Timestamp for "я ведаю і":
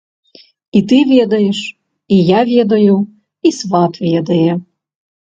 2.31-3.55